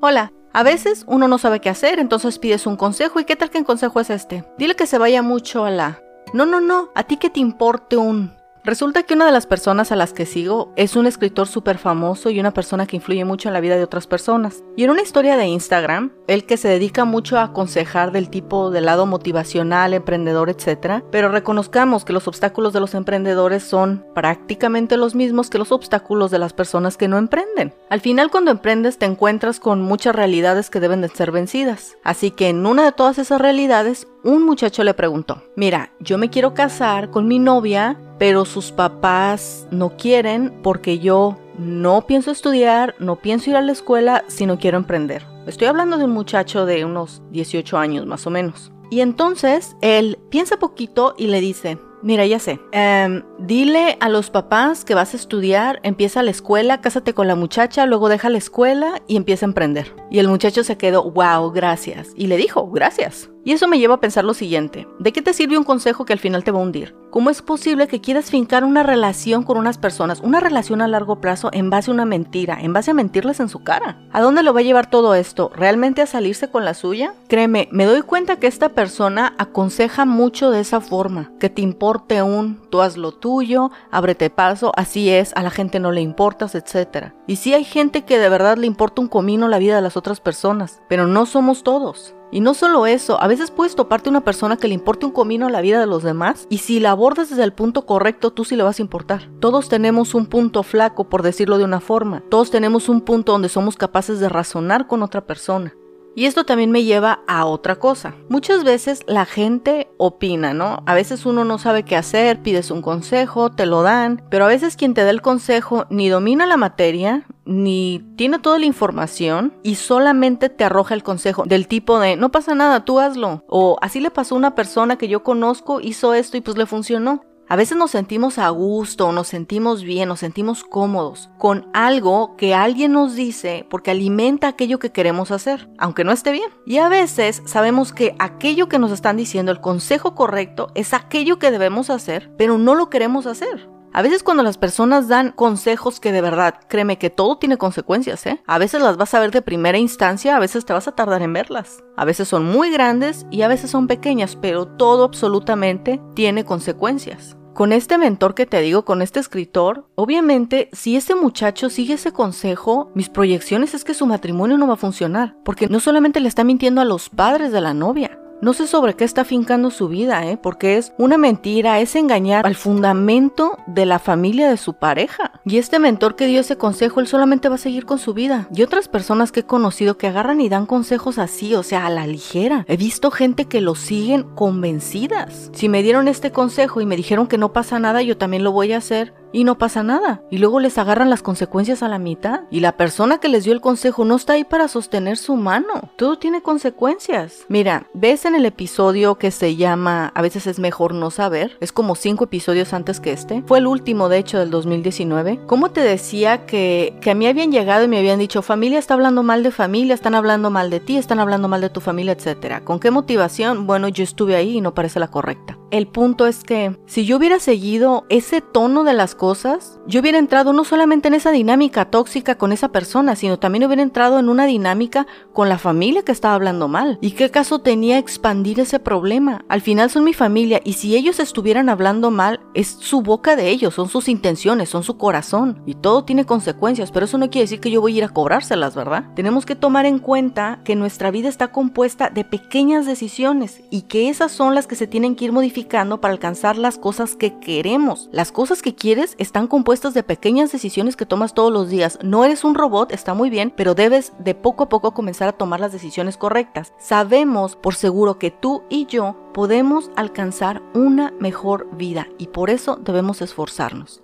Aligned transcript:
Hola. 0.00 0.32
A 0.52 0.62
veces 0.62 1.04
uno 1.08 1.26
no 1.26 1.38
sabe 1.38 1.60
qué 1.60 1.68
hacer, 1.68 1.98
entonces 1.98 2.38
pides 2.38 2.66
un 2.66 2.76
consejo 2.76 3.18
y 3.20 3.24
¿qué 3.24 3.34
tal 3.34 3.50
que 3.50 3.58
el 3.58 3.64
consejo 3.64 4.00
es 4.00 4.10
este? 4.10 4.44
Dile 4.56 4.76
que 4.76 4.86
se 4.86 4.96
vaya 4.96 5.22
mucho 5.22 5.64
a 5.64 5.70
la... 5.70 6.00
No, 6.32 6.46
no, 6.46 6.60
no, 6.60 6.90
a 6.94 7.02
ti 7.02 7.16
que 7.16 7.30
te 7.30 7.40
importe 7.40 7.96
un... 7.96 8.32
Resulta 8.64 9.02
que 9.02 9.14
una 9.14 9.26
de 9.26 9.32
las 9.32 9.46
personas 9.46 9.92
a 9.92 9.96
las 9.96 10.12
que 10.12 10.26
sigo 10.26 10.72
es 10.76 10.96
un 10.96 11.06
escritor 11.06 11.48
súper 11.48 11.78
famoso 11.78 12.30
y 12.30 12.40
una 12.40 12.52
persona 12.52 12.86
que 12.86 12.96
influye 12.96 13.24
mucho 13.24 13.48
en 13.48 13.54
la 13.54 13.60
vida 13.60 13.76
de 13.76 13.84
otras 13.84 14.06
personas. 14.06 14.62
Y 14.76 14.84
en 14.84 14.90
una 14.90 15.02
historia 15.02 15.36
de 15.36 15.46
Instagram, 15.46 16.12
él 16.26 16.44
que 16.44 16.56
se 16.56 16.68
dedica 16.68 17.04
mucho 17.04 17.38
a 17.38 17.44
aconsejar 17.44 18.12
del 18.12 18.30
tipo 18.30 18.70
del 18.70 18.86
lado 18.86 19.06
motivacional, 19.06 19.94
emprendedor, 19.94 20.50
etc. 20.50 21.02
Pero 21.10 21.30
reconozcamos 21.30 22.04
que 22.04 22.12
los 22.12 22.28
obstáculos 22.28 22.72
de 22.72 22.80
los 22.80 22.94
emprendedores 22.94 23.62
son 23.62 24.04
prácticamente 24.14 24.96
los 24.96 25.14
mismos 25.14 25.50
que 25.50 25.58
los 25.58 25.72
obstáculos 25.72 26.30
de 26.30 26.38
las 26.38 26.52
personas 26.52 26.96
que 26.96 27.08
no 27.08 27.18
emprenden. 27.18 27.74
Al 27.90 28.00
final 28.00 28.30
cuando 28.30 28.50
emprendes 28.50 28.98
te 28.98 29.06
encuentras 29.06 29.60
con 29.60 29.82
muchas 29.82 30.14
realidades 30.14 30.70
que 30.70 30.80
deben 30.80 31.00
de 31.00 31.08
ser 31.08 31.32
vencidas. 31.32 31.96
Así 32.04 32.30
que 32.30 32.48
en 32.48 32.66
una 32.66 32.84
de 32.84 32.92
todas 32.92 33.18
esas 33.18 33.40
realidades, 33.40 34.06
un 34.24 34.44
muchacho 34.44 34.84
le 34.84 34.94
preguntó, 34.94 35.42
mira, 35.56 35.92
yo 36.00 36.18
me 36.18 36.30
quiero 36.30 36.54
casar 36.54 37.10
con 37.10 37.28
mi 37.28 37.38
novia, 37.38 37.98
pero 38.18 38.44
sus 38.44 38.72
papás 38.72 39.66
no 39.70 39.96
quieren 39.96 40.60
porque 40.62 40.98
yo 40.98 41.38
no 41.58 42.06
pienso 42.06 42.30
estudiar, 42.30 42.94
no 42.98 43.16
pienso 43.16 43.50
ir 43.50 43.56
a 43.56 43.62
la 43.62 43.72
escuela, 43.72 44.24
sino 44.28 44.58
quiero 44.58 44.78
emprender. 44.78 45.24
Estoy 45.46 45.66
hablando 45.68 45.98
de 45.98 46.04
un 46.04 46.12
muchacho 46.12 46.66
de 46.66 46.84
unos 46.84 47.22
18 47.30 47.78
años 47.78 48.06
más 48.06 48.26
o 48.26 48.30
menos. 48.30 48.72
Y 48.90 49.00
entonces 49.00 49.76
él 49.80 50.18
piensa 50.30 50.58
poquito 50.58 51.14
y 51.18 51.26
le 51.26 51.40
dice, 51.40 51.78
Mira, 52.02 52.24
ya 52.26 52.38
sé. 52.38 52.60
Em, 52.72 53.22
dile 53.38 53.96
a 54.00 54.08
los 54.08 54.30
papás 54.30 54.84
que 54.84 54.94
vas 54.94 55.14
a 55.14 55.16
estudiar, 55.16 55.80
empieza 55.82 56.22
la 56.22 56.30
escuela, 56.30 56.80
cásate 56.80 57.14
con 57.14 57.28
la 57.28 57.34
muchacha, 57.34 57.86
luego 57.86 58.08
deja 58.08 58.28
la 58.30 58.38
escuela 58.38 59.02
y 59.06 59.16
empieza 59.16 59.46
a 59.46 59.48
emprender. 59.48 59.94
Y 60.10 60.18
el 60.18 60.28
muchacho 60.28 60.64
se 60.64 60.76
quedó, 60.76 61.10
wow, 61.10 61.50
gracias. 61.50 62.08
Y 62.16 62.26
le 62.26 62.36
dijo, 62.36 62.70
gracias. 62.70 63.30
Y 63.44 63.52
eso 63.52 63.66
me 63.66 63.78
lleva 63.78 63.94
a 63.94 64.00
pensar 64.00 64.24
lo 64.24 64.34
siguiente, 64.34 64.86
¿de 64.98 65.10
qué 65.10 65.22
te 65.22 65.32
sirve 65.32 65.56
un 65.56 65.64
consejo 65.64 66.04
que 66.04 66.12
al 66.12 66.18
final 66.18 66.44
te 66.44 66.50
va 66.50 66.58
a 66.58 66.62
hundir? 66.62 66.94
¿Cómo 67.10 67.30
es 67.30 67.40
posible 67.40 67.88
que 67.88 68.02
quieras 68.02 68.30
fincar 68.30 68.62
una 68.62 68.82
relación 68.82 69.42
con 69.42 69.56
unas 69.56 69.78
personas, 69.78 70.20
una 70.20 70.40
relación 70.40 70.82
a 70.82 70.88
largo 70.88 71.22
plazo 71.22 71.48
en 71.54 71.70
base 71.70 71.90
a 71.90 71.94
una 71.94 72.04
mentira, 72.04 72.58
en 72.60 72.74
base 72.74 72.90
a 72.90 72.94
mentirles 72.94 73.40
en 73.40 73.48
su 73.48 73.60
cara? 73.60 74.06
¿A 74.12 74.20
dónde 74.20 74.42
lo 74.42 74.52
va 74.52 74.60
a 74.60 74.64
llevar 74.64 74.90
todo 74.90 75.14
esto? 75.14 75.50
¿Realmente 75.54 76.02
a 76.02 76.06
salirse 76.06 76.50
con 76.50 76.66
la 76.66 76.74
suya? 76.74 77.14
Créeme, 77.28 77.70
me 77.72 77.86
doy 77.86 78.02
cuenta 78.02 78.36
que 78.36 78.46
esta 78.46 78.68
persona 78.70 79.34
aconseja 79.38 80.04
mucho 80.04 80.50
de 80.50 80.60
esa 80.60 80.82
forma, 80.82 81.32
que 81.40 81.48
te 81.48 81.62
importe 81.62 82.20
un, 82.20 82.60
tú 82.68 82.82
haz 82.82 82.98
lo 82.98 83.12
tuyo, 83.28 83.70
ábrete 83.90 84.30
paso, 84.30 84.72
así 84.74 85.10
es, 85.10 85.34
a 85.36 85.42
la 85.42 85.50
gente 85.50 85.80
no 85.80 85.92
le 85.92 86.00
importas, 86.00 86.54
etc. 86.54 87.12
Y 87.26 87.36
sí 87.36 87.52
hay 87.52 87.62
gente 87.62 88.06
que 88.06 88.18
de 88.18 88.30
verdad 88.30 88.56
le 88.56 88.66
importa 88.66 89.02
un 89.02 89.08
comino 89.08 89.48
la 89.48 89.58
vida 89.58 89.76
de 89.76 89.82
las 89.82 89.98
otras 89.98 90.18
personas, 90.18 90.80
pero 90.88 91.06
no 91.06 91.26
somos 91.26 91.62
todos. 91.62 92.14
Y 92.32 92.40
no 92.40 92.54
solo 92.54 92.86
eso, 92.86 93.20
a 93.22 93.26
veces 93.26 93.50
puedes 93.50 93.76
toparte 93.76 94.08
una 94.08 94.22
persona 94.24 94.56
que 94.56 94.66
le 94.66 94.72
importe 94.72 95.04
un 95.04 95.12
comino 95.12 95.46
a 95.46 95.50
la 95.50 95.60
vida 95.60 95.78
de 95.78 95.86
los 95.86 96.02
demás 96.02 96.46
y 96.48 96.58
si 96.58 96.80
la 96.80 96.92
abordas 96.92 97.28
desde 97.28 97.44
el 97.44 97.52
punto 97.52 97.84
correcto, 97.84 98.30
tú 98.30 98.46
sí 98.46 98.56
le 98.56 98.62
vas 98.62 98.78
a 98.78 98.82
importar. 98.82 99.28
Todos 99.40 99.68
tenemos 99.68 100.14
un 100.14 100.24
punto 100.24 100.62
flaco, 100.62 101.10
por 101.10 101.22
decirlo 101.22 101.58
de 101.58 101.64
una 101.64 101.80
forma. 101.80 102.22
Todos 102.30 102.50
tenemos 102.50 102.88
un 102.88 103.02
punto 103.02 103.32
donde 103.32 103.50
somos 103.50 103.76
capaces 103.76 104.20
de 104.20 104.30
razonar 104.30 104.86
con 104.86 105.02
otra 105.02 105.26
persona. 105.26 105.74
Y 106.18 106.26
esto 106.26 106.42
también 106.42 106.72
me 106.72 106.82
lleva 106.82 107.20
a 107.28 107.46
otra 107.46 107.76
cosa. 107.76 108.12
Muchas 108.28 108.64
veces 108.64 109.04
la 109.06 109.24
gente 109.24 109.86
opina, 109.98 110.52
¿no? 110.52 110.82
A 110.84 110.94
veces 110.94 111.24
uno 111.26 111.44
no 111.44 111.58
sabe 111.58 111.84
qué 111.84 111.94
hacer, 111.94 112.42
pides 112.42 112.72
un 112.72 112.82
consejo, 112.82 113.52
te 113.52 113.66
lo 113.66 113.84
dan, 113.84 114.20
pero 114.28 114.44
a 114.44 114.48
veces 114.48 114.74
quien 114.74 114.94
te 114.94 115.04
da 115.04 115.10
el 115.10 115.22
consejo 115.22 115.86
ni 115.90 116.08
domina 116.08 116.44
la 116.44 116.56
materia, 116.56 117.24
ni 117.44 118.04
tiene 118.16 118.40
toda 118.40 118.58
la 118.58 118.66
información 118.66 119.54
y 119.62 119.76
solamente 119.76 120.48
te 120.48 120.64
arroja 120.64 120.94
el 120.94 121.04
consejo 121.04 121.44
del 121.46 121.68
tipo 121.68 122.00
de 122.00 122.16
no 122.16 122.32
pasa 122.32 122.56
nada, 122.56 122.84
tú 122.84 122.98
hazlo. 122.98 123.44
O 123.46 123.78
así 123.80 124.00
le 124.00 124.10
pasó 124.10 124.34
a 124.34 124.38
una 124.38 124.56
persona 124.56 124.98
que 124.98 125.06
yo 125.06 125.22
conozco, 125.22 125.80
hizo 125.80 126.14
esto 126.14 126.36
y 126.36 126.40
pues 126.40 126.58
le 126.58 126.66
funcionó. 126.66 127.22
A 127.50 127.56
veces 127.56 127.78
nos 127.78 127.92
sentimos 127.92 128.36
a 128.36 128.50
gusto, 128.50 129.10
nos 129.10 129.28
sentimos 129.28 129.82
bien, 129.82 130.10
nos 130.10 130.20
sentimos 130.20 130.64
cómodos 130.64 131.30
con 131.38 131.66
algo 131.72 132.36
que 132.36 132.54
alguien 132.54 132.92
nos 132.92 133.14
dice 133.14 133.66
porque 133.70 133.90
alimenta 133.90 134.48
aquello 134.48 134.78
que 134.78 134.92
queremos 134.92 135.30
hacer, 135.30 135.66
aunque 135.78 136.04
no 136.04 136.12
esté 136.12 136.30
bien. 136.30 136.50
Y 136.66 136.76
a 136.76 136.90
veces 136.90 137.40
sabemos 137.46 137.94
que 137.94 138.14
aquello 138.18 138.68
que 138.68 138.78
nos 138.78 138.92
están 138.92 139.16
diciendo, 139.16 139.50
el 139.50 139.62
consejo 139.62 140.14
correcto, 140.14 140.70
es 140.74 140.92
aquello 140.92 141.38
que 141.38 141.50
debemos 141.50 141.88
hacer, 141.88 142.30
pero 142.36 142.58
no 142.58 142.74
lo 142.74 142.90
queremos 142.90 143.24
hacer. 143.24 143.66
A 143.94 144.02
veces 144.02 144.22
cuando 144.22 144.42
las 144.42 144.58
personas 144.58 145.08
dan 145.08 145.32
consejos 145.32 146.00
que 146.00 146.12
de 146.12 146.20
verdad, 146.20 146.56
créeme 146.68 146.98
que 146.98 147.08
todo 147.08 147.38
tiene 147.38 147.56
consecuencias, 147.56 148.26
¿eh? 148.26 148.42
A 148.46 148.58
veces 148.58 148.82
las 148.82 148.98
vas 148.98 149.14
a 149.14 149.20
ver 149.20 149.30
de 149.30 149.40
primera 149.40 149.78
instancia, 149.78 150.36
a 150.36 150.38
veces 150.38 150.66
te 150.66 150.74
vas 150.74 150.86
a 150.86 150.92
tardar 150.92 151.22
en 151.22 151.32
verlas. 151.32 151.82
A 151.96 152.04
veces 152.04 152.28
son 152.28 152.44
muy 152.44 152.70
grandes 152.70 153.24
y 153.30 153.40
a 153.40 153.48
veces 153.48 153.70
son 153.70 153.86
pequeñas, 153.86 154.36
pero 154.36 154.66
todo 154.66 155.04
absolutamente 155.04 155.98
tiene 156.14 156.44
consecuencias 156.44 157.37
con 157.58 157.72
este 157.72 157.98
mentor 157.98 158.36
que 158.36 158.46
te 158.46 158.60
digo, 158.60 158.84
con 158.84 159.02
este 159.02 159.18
escritor, 159.18 159.88
obviamente 159.96 160.68
si 160.72 160.94
este 160.94 161.16
muchacho 161.16 161.70
sigue 161.70 161.94
ese 161.94 162.12
consejo, 162.12 162.92
mis 162.94 163.08
proyecciones 163.08 163.74
es 163.74 163.82
que 163.82 163.94
su 163.94 164.06
matrimonio 164.06 164.56
no 164.58 164.68
va 164.68 164.74
a 164.74 164.76
funcionar, 164.76 165.34
porque 165.44 165.66
no 165.66 165.80
solamente 165.80 166.20
le 166.20 166.28
está 166.28 166.44
mintiendo 166.44 166.80
a 166.80 166.84
los 166.84 167.08
padres 167.08 167.50
de 167.50 167.60
la 167.60 167.74
novia, 167.74 168.16
no 168.40 168.52
sé 168.52 168.66
sobre 168.66 168.94
qué 168.94 169.04
está 169.04 169.24
fincando 169.24 169.70
su 169.70 169.88
vida, 169.88 170.24
¿eh? 170.26 170.36
porque 170.36 170.76
es 170.76 170.92
una 170.96 171.18
mentira, 171.18 171.80
es 171.80 171.96
engañar 171.96 172.46
al 172.46 172.54
fundamento 172.54 173.58
de 173.66 173.84
la 173.84 173.98
familia 173.98 174.48
de 174.48 174.56
su 174.56 174.74
pareja. 174.74 175.32
Y 175.44 175.58
este 175.58 175.78
mentor 175.78 176.14
que 176.14 176.26
dio 176.26 176.40
ese 176.40 176.56
consejo, 176.56 177.00
él 177.00 177.08
solamente 177.08 177.48
va 177.48 177.56
a 177.56 177.58
seguir 177.58 177.84
con 177.84 177.98
su 177.98 178.14
vida. 178.14 178.48
Y 178.54 178.62
otras 178.62 178.86
personas 178.88 179.32
que 179.32 179.40
he 179.40 179.46
conocido 179.46 179.98
que 179.98 180.06
agarran 180.06 180.40
y 180.40 180.48
dan 180.48 180.66
consejos 180.66 181.18
así, 181.18 181.54
o 181.54 181.62
sea, 181.62 181.86
a 181.86 181.90
la 181.90 182.06
ligera. 182.06 182.64
He 182.68 182.76
visto 182.76 183.10
gente 183.10 183.46
que 183.46 183.60
lo 183.60 183.74
siguen 183.74 184.22
convencidas. 184.34 185.50
Si 185.52 185.68
me 185.68 185.82
dieron 185.82 186.06
este 186.06 186.30
consejo 186.30 186.80
y 186.80 186.86
me 186.86 186.96
dijeron 186.96 187.26
que 187.26 187.38
no 187.38 187.52
pasa 187.52 187.80
nada, 187.80 188.02
yo 188.02 188.16
también 188.16 188.44
lo 188.44 188.52
voy 188.52 188.72
a 188.72 188.78
hacer 188.78 189.14
y 189.32 189.44
no 189.44 189.58
pasa 189.58 189.82
nada. 189.82 190.22
Y 190.30 190.38
luego 190.38 190.60
les 190.60 190.78
agarran 190.78 191.10
las 191.10 191.22
consecuencias 191.22 191.82
a 191.82 191.88
la 191.88 191.98
mitad. 191.98 192.42
Y 192.50 192.60
la 192.60 192.76
persona 192.76 193.18
que 193.18 193.28
les 193.28 193.44
dio 193.44 193.52
el 193.52 193.60
consejo 193.60 194.04
no 194.04 194.16
está 194.16 194.34
ahí 194.34 194.44
para 194.44 194.68
sostener 194.68 195.16
su 195.16 195.36
mano. 195.36 195.90
Todo 195.96 196.18
tiene 196.18 196.42
consecuencias. 196.42 197.44
Mira, 197.48 197.86
ves 197.94 198.24
en 198.24 198.34
el 198.34 198.46
episodio 198.46 199.16
que 199.16 199.30
se 199.30 199.56
llama 199.56 200.12
A 200.14 200.22
veces 200.22 200.46
es 200.46 200.58
mejor 200.58 200.94
no 200.94 201.10
saber. 201.10 201.56
Es 201.60 201.72
como 201.72 201.94
cinco 201.94 202.24
episodios 202.24 202.72
antes 202.72 203.00
que 203.00 203.12
este. 203.12 203.42
Fue 203.46 203.58
el 203.58 203.66
último, 203.66 204.08
de 204.08 204.18
hecho, 204.18 204.38
del 204.38 204.50
2019. 204.50 205.40
¿Cómo 205.46 205.70
te 205.70 205.80
decía 205.80 206.46
que, 206.46 206.96
que 207.00 207.10
a 207.10 207.14
mí 207.14 207.26
habían 207.26 207.52
llegado 207.52 207.84
y 207.84 207.88
me 207.88 207.98
habían 207.98 208.18
dicho, 208.18 208.42
familia 208.42 208.78
está 208.78 208.94
hablando 208.94 209.22
mal 209.22 209.42
de 209.42 209.50
familia, 209.50 209.94
están 209.94 210.14
hablando 210.14 210.50
mal 210.50 210.70
de 210.70 210.80
ti, 210.80 210.96
están 210.96 211.20
hablando 211.20 211.48
mal 211.48 211.60
de 211.60 211.70
tu 211.70 211.80
familia, 211.80 212.12
etcétera? 212.12 212.64
¿Con 212.64 212.80
qué 212.80 212.90
motivación? 212.90 213.66
Bueno, 213.66 213.88
yo 213.88 214.04
estuve 214.04 214.36
ahí 214.36 214.58
y 214.58 214.60
no 214.60 214.74
parece 214.74 215.00
la 215.00 215.08
correcta. 215.08 215.58
El 215.70 215.86
punto 215.86 216.26
es 216.26 216.44
que 216.44 216.78
si 216.86 217.04
yo 217.04 217.18
hubiera 217.18 217.38
seguido 217.40 218.06
ese 218.08 218.40
tono 218.40 218.84
de 218.84 218.94
las 218.94 219.14
cosas, 219.14 219.78
yo 219.86 220.00
hubiera 220.00 220.16
entrado 220.16 220.54
no 220.54 220.64
solamente 220.64 221.08
en 221.08 221.14
esa 221.14 221.30
dinámica 221.30 221.90
tóxica 221.90 222.38
con 222.38 222.52
esa 222.52 222.68
persona, 222.68 223.16
sino 223.16 223.38
también 223.38 223.64
hubiera 223.64 223.82
entrado 223.82 224.18
en 224.18 224.30
una 224.30 224.46
dinámica 224.46 225.06
con 225.34 225.50
la 225.50 225.58
familia 225.58 226.02
que 226.02 226.12
estaba 226.12 226.34
hablando 226.34 226.68
mal. 226.68 226.98
¿Y 227.02 227.10
qué 227.10 227.30
caso 227.30 227.58
tenía 227.58 227.98
expandir 227.98 228.60
ese 228.60 228.80
problema? 228.80 229.44
Al 229.50 229.60
final 229.60 229.90
son 229.90 230.04
mi 230.04 230.14
familia 230.14 230.62
y 230.64 230.72
si 230.72 230.96
ellos 230.96 231.20
estuvieran 231.20 231.68
hablando 231.68 232.10
mal, 232.10 232.40
es 232.54 232.68
su 232.68 233.02
boca 233.02 233.36
de 233.36 233.50
ellos, 233.50 233.74
son 233.74 233.90
sus 233.90 234.08
intenciones, 234.08 234.70
son 234.70 234.84
su 234.84 234.96
corazón 234.96 235.62
y 235.66 235.74
todo 235.74 236.04
tiene 236.04 236.24
consecuencias, 236.24 236.90
pero 236.92 237.04
eso 237.04 237.18
no 237.18 237.28
quiere 237.28 237.44
decir 237.44 237.60
que 237.60 237.70
yo 237.70 237.82
voy 237.82 237.94
a 237.94 237.98
ir 237.98 238.04
a 238.04 238.08
cobrárselas, 238.08 238.74
¿verdad? 238.74 239.04
Tenemos 239.14 239.44
que 239.44 239.54
tomar 239.54 239.84
en 239.84 239.98
cuenta 239.98 240.60
que 240.64 240.76
nuestra 240.76 241.10
vida 241.10 241.28
está 241.28 241.48
compuesta 241.48 242.08
de 242.08 242.24
pequeñas 242.24 242.86
decisiones 242.86 243.60
y 243.70 243.82
que 243.82 244.08
esas 244.08 244.32
son 244.32 244.54
las 244.54 244.66
que 244.66 244.74
se 244.74 244.86
tienen 244.86 245.14
que 245.14 245.26
ir 245.26 245.32
modificando 245.32 245.57
para 245.66 246.12
alcanzar 246.12 246.56
las 246.56 246.78
cosas 246.78 247.16
que 247.16 247.38
queremos. 247.38 248.08
Las 248.12 248.32
cosas 248.32 248.62
que 248.62 248.74
quieres 248.74 249.14
están 249.18 249.46
compuestas 249.46 249.94
de 249.94 250.02
pequeñas 250.02 250.52
decisiones 250.52 250.96
que 250.96 251.06
tomas 251.06 251.34
todos 251.34 251.52
los 251.52 251.68
días. 251.68 251.98
No 252.02 252.24
eres 252.24 252.44
un 252.44 252.54
robot, 252.54 252.92
está 252.92 253.14
muy 253.14 253.30
bien, 253.30 253.52
pero 253.56 253.74
debes 253.74 254.12
de 254.18 254.34
poco 254.34 254.64
a 254.64 254.68
poco 254.68 254.92
comenzar 254.92 255.28
a 255.28 255.32
tomar 255.32 255.60
las 255.60 255.72
decisiones 255.72 256.16
correctas. 256.16 256.72
Sabemos 256.78 257.56
por 257.56 257.74
seguro 257.74 258.18
que 258.18 258.30
tú 258.30 258.62
y 258.68 258.86
yo 258.86 259.16
podemos 259.32 259.90
alcanzar 259.96 260.62
una 260.74 261.12
mejor 261.18 261.68
vida 261.76 262.08
y 262.18 262.28
por 262.28 262.50
eso 262.50 262.76
debemos 262.76 263.22
esforzarnos. 263.22 264.02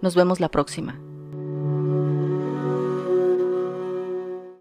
Nos 0.00 0.14
vemos 0.14 0.40
la 0.40 0.48
próxima. 0.48 0.98